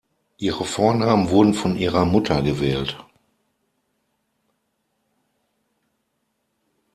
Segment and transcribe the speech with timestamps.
[0.39, 2.97] Ihre Vornamen wurden von ihrer Mutter gewählt.